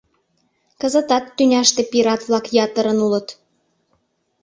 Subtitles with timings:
[0.81, 3.27] Кызытат тӱняште пират-влак ятырын улыт.